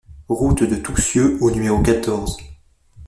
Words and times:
Route 0.29 0.63
de 0.63 0.77
Toussieu 0.77 1.37
au 1.41 1.51
numéro 1.51 1.79
quatorze 1.83 2.35